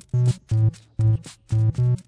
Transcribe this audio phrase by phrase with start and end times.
[0.00, 2.07] Thank you.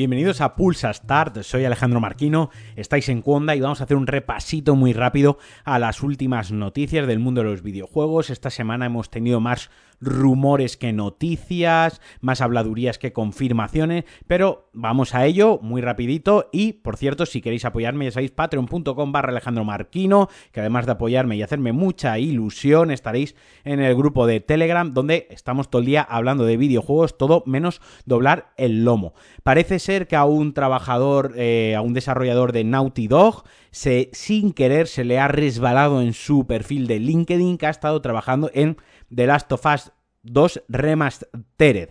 [0.00, 4.06] Bienvenidos a Pulsa Start, soy Alejandro Marquino, estáis en Cuonda y vamos a hacer un
[4.06, 8.30] repasito muy rápido a las últimas noticias del mundo de los videojuegos.
[8.30, 9.68] Esta semana hemos tenido más
[10.00, 16.96] rumores que noticias, más habladurías que confirmaciones, pero vamos a ello muy rapidito y, por
[16.96, 21.42] cierto, si queréis apoyarme ya sabéis patreon.com barra Alejandro Marquino, que además de apoyarme y
[21.42, 26.46] hacerme mucha ilusión, estaréis en el grupo de Telegram donde estamos todo el día hablando
[26.46, 29.12] de videojuegos, todo menos doblar el lomo.
[29.42, 34.52] Parece ser que a un trabajador, eh, a un desarrollador de Naughty Dog, se, sin
[34.52, 38.76] querer se le ha resbalado en su perfil de LinkedIn que ha estado trabajando en
[39.14, 41.90] The Last of Us 2 Remastered.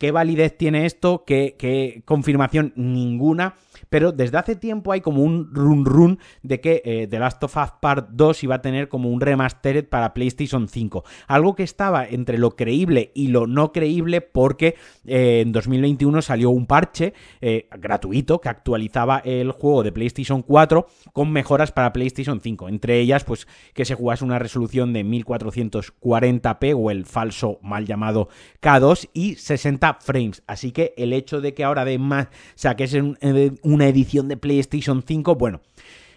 [0.00, 1.24] ¿Qué validez tiene esto?
[1.26, 2.72] ¿Qué, ¿Qué, confirmación?
[2.74, 3.54] Ninguna
[3.90, 7.56] pero desde hace tiempo hay como un run run de que eh, The Last of
[7.56, 11.04] Us Part 2 iba a tener como un remastered para PlayStation 5.
[11.26, 16.50] Algo que estaba entre lo creíble y lo no creíble porque eh, en 2021 salió
[16.50, 22.40] un parche eh, gratuito que actualizaba el juego de PlayStation 4 con mejoras para PlayStation
[22.40, 22.68] 5.
[22.68, 28.28] Entre ellas, pues que se jugase una resolución de 1440p o el falso mal llamado
[28.62, 30.42] K2 y 60 frames.
[30.46, 35.02] Así que el hecho de que ahora además saques un, un una edición de PlayStation
[35.06, 35.60] 5, bueno,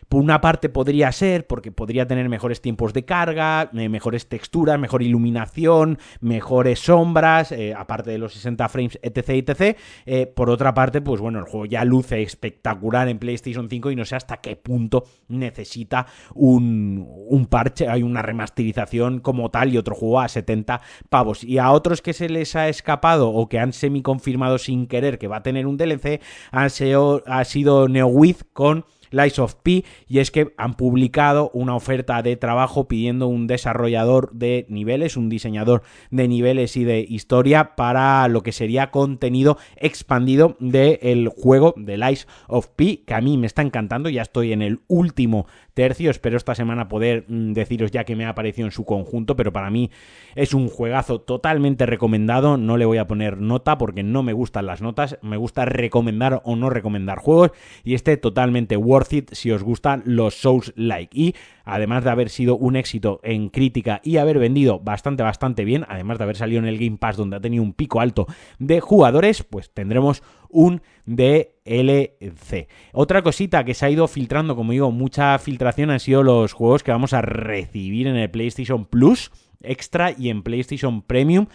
[0.10, 4.80] por una parte podría ser porque podría tener mejores tiempos de carga, eh, mejores texturas,
[4.80, 9.78] mejor iluminación, mejores sombras, eh, aparte de los 60 frames, etc, etc.
[10.06, 13.96] Eh, por otra parte, pues bueno, el juego ya luce espectacular en PlayStation 5 y
[13.96, 19.78] no sé hasta qué punto necesita un, un parche, hay una remasterización como tal y
[19.78, 21.44] otro juego a 70 pavos.
[21.44, 25.18] Y a otros que se les ha escapado o que han semi confirmado sin querer
[25.18, 29.86] que va a tener un DLC, ha sido, ha sido NeoWiz con Lies of P
[30.08, 35.30] y es que han publicado una oferta de trabajo pidiendo un desarrollador de niveles, un
[35.30, 41.98] diseñador de niveles y de historia para lo que sería contenido expandido del juego de
[41.98, 46.12] Lies of P, que a mí me está encantando, ya estoy en el último tercio,
[46.12, 49.54] espero esta semana poder mm, deciros ya que me ha aparecido en su conjunto, pero
[49.54, 49.92] para mí
[50.36, 54.66] es un juegazo totalmente recomendado, no le voy a poner nota porque no me gustan
[54.66, 57.52] las notas, me gusta recomendar o no recomendar juegos
[57.84, 62.58] y este totalmente worth si os gustan los Souls like y además de haber sido
[62.58, 66.68] un éxito en crítica y haber vendido bastante bastante bien, además de haber salido en
[66.68, 68.28] el Game Pass donde ha tenido un pico alto
[68.60, 72.68] de jugadores, pues tendremos un DLC.
[72.92, 76.84] Otra cosita que se ha ido filtrando, como digo, mucha filtración han sido los juegos
[76.84, 79.32] que vamos a recibir en el PlayStation Plus
[79.64, 81.48] Extra y en PlayStation Premium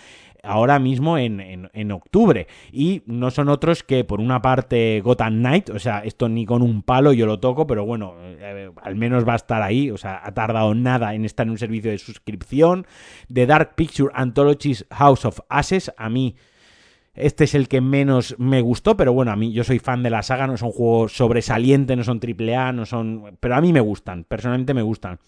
[0.43, 2.47] ahora mismo en, en, octubre.
[2.73, 6.63] Y no son otros que, por una parte, Gotham Knight, o sea, esto ni con
[6.63, 9.97] un palo yo lo toco, pero bueno, eh, al menos va a estar ahí, o
[9.97, 12.87] sea, ha tardado nada en estar en un servicio de suscripción.
[13.33, 16.37] The Dark Picture Anthologies House of Ashes, a mí
[17.19, 20.11] este es el que menos me gustó, pero bueno, a mí yo soy fan de
[20.11, 23.37] la saga, no son juegos sobresalientes, no son triple A, no son...
[23.41, 25.19] Pero a mí me gustan, personalmente me gustan.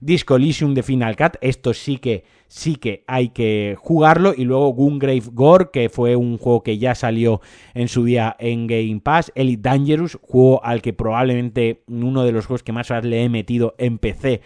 [0.00, 4.68] Disco Elysium de Final Cut, esto sí que sí que hay que jugarlo y luego
[4.68, 7.40] Gungrave Gore, que fue un juego que ya salió
[7.74, 12.46] en su día en Game Pass, Elite Dangerous, juego al que probablemente uno de los
[12.46, 14.42] juegos que más le he metido en PC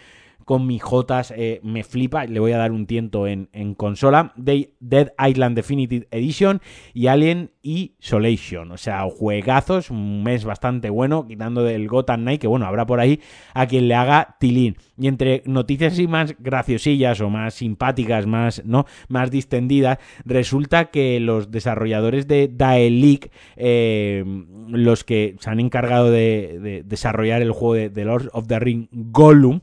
[0.51, 5.13] con mi Jotas eh, me flipa, le voy a dar un tiento en, consola, Dead
[5.17, 6.59] Island Definitive Edition
[6.93, 12.47] y Alien Isolation, o sea, juegazos, un mes bastante bueno, quitando del Gotham Knight, que
[12.47, 13.21] bueno, habrá por ahí
[13.53, 14.75] a quien le haga tilín.
[14.97, 18.85] Y entre noticias así más graciosillas o más simpáticas, más, ¿no?
[19.07, 24.25] más distendidas, resulta que los desarrolladores de Daelic, eh,
[24.67, 28.89] los que se han encargado de, desarrollar el juego de, de Lord of the Ring
[28.91, 29.61] Gollum,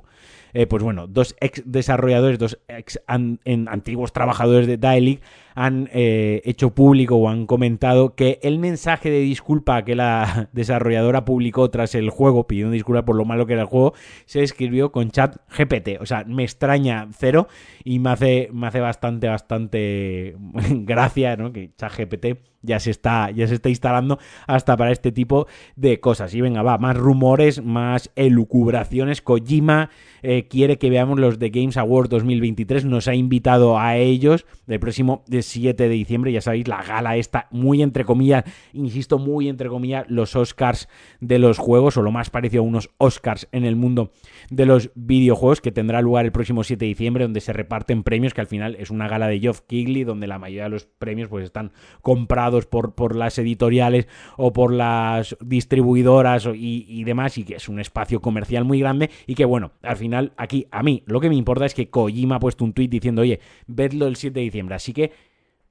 [0.59, 5.23] eh, pues bueno, dos ex desarrolladores, dos ex antiguos trabajadores de Daelic
[5.55, 11.25] han eh, hecho público o han comentado que el mensaje de disculpa que la desarrolladora
[11.25, 14.91] publicó tras el juego, pidiendo disculpas por lo malo que era el juego, se escribió
[14.91, 16.01] con chat GPT.
[16.01, 17.47] O sea, me extraña cero
[17.85, 20.35] y me hace, me hace bastante, bastante
[20.71, 21.53] gracia, ¿no?
[21.53, 25.47] Que chat GPT ya se está ya se está instalando hasta para este tipo
[25.77, 29.91] de cosas y venga va más rumores más elucubraciones Kojima
[30.23, 34.81] eh, quiere que veamos los de Games Awards 2023 nos ha invitado a ellos el
[34.81, 39.69] próximo 7 de diciembre, ya sabéis, la gala está muy entre comillas, insisto, muy entre
[39.69, 40.89] comillas, los Oscars
[41.21, 44.13] de los juegos, o lo más parecido a unos Oscars en el mundo
[44.51, 48.35] de los videojuegos, que tendrá lugar el próximo 7 de diciembre, donde se reparten premios,
[48.35, 51.29] que al final es una gala de Geoff Kigley, donde la mayoría de los premios
[51.29, 51.73] pues están
[52.03, 57.81] comprados por, por las editoriales o por las distribuidoras y demás, y que es un
[57.81, 61.37] espacio comercial muy grande y que bueno, al final aquí a mí lo que me
[61.37, 64.75] importa es que Kojima ha puesto un tweet diciendo, oye, vedlo el 7 de diciembre,
[64.75, 65.13] así que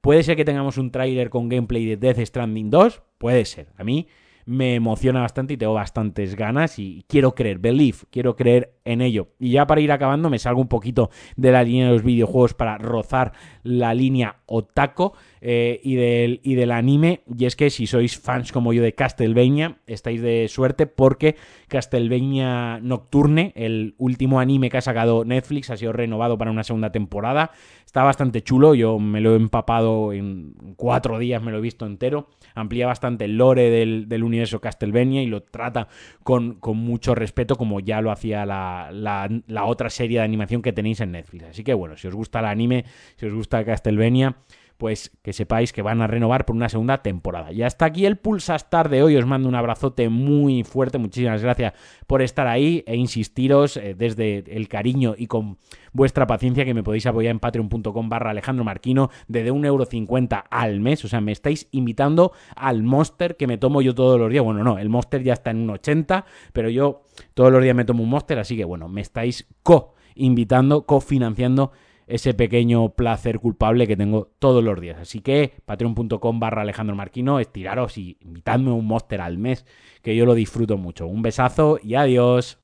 [0.01, 3.83] puede ser que tengamos un tráiler con gameplay de Death Stranding 2, puede ser, a
[3.83, 4.07] mí
[4.47, 9.27] me emociona bastante y tengo bastantes ganas y quiero creer, believe, quiero creer en ello.
[9.39, 12.53] Y ya para ir acabando me salgo un poquito de la línea de los videojuegos
[12.53, 13.33] para rozar
[13.63, 17.23] la línea otaco eh, y, del, y del anime.
[17.37, 21.35] Y es que si sois fans como yo de Castlevania, estáis de suerte porque
[21.67, 26.93] Castlevania Nocturne, el último anime que ha sacado Netflix, ha sido renovado para una segunda
[26.93, 27.51] temporada.
[27.85, 31.85] Está bastante chulo, yo me lo he empapado en cuatro días, me lo he visto
[31.85, 32.29] entero.
[32.55, 35.87] Amplía bastante el lore del, del universo Castlevania y lo trata
[36.23, 40.61] con, con mucho respeto como ya lo hacía la, la, la, otra serie de animación
[40.61, 41.45] que tenéis en Netflix.
[41.45, 42.85] Así que bueno, si os gusta el anime,
[43.15, 44.37] si os gusta Castlevania,
[44.77, 47.51] pues que sepáis que van a renovar por una segunda temporada.
[47.51, 49.15] Y hasta aquí el Pulsastar de hoy.
[49.15, 50.97] Os mando un abrazote muy fuerte.
[50.97, 51.73] Muchísimas gracias
[52.05, 55.57] por estar ahí e insistiros eh, desde el cariño y con
[55.93, 61.03] vuestra paciencia que me podéis apoyar en patreon.com barra Alejandro Marquino desde 1,50€ al mes.
[61.03, 64.43] O sea, me estáis invitando al Monster que me tomo yo todos los días.
[64.43, 67.01] Bueno, no, el Monster ya está en 1,80, pero yo
[67.33, 71.71] todos los días me tomo un Monster, así que bueno, me estáis co-invitando, cofinanciando
[72.07, 74.97] ese pequeño placer culpable que tengo todos los días.
[74.99, 79.65] Así que patreon.com barra Alejandro Marquino, estiraros y invitadme un monster al mes,
[80.01, 81.05] que yo lo disfruto mucho.
[81.05, 82.59] Un besazo y adiós.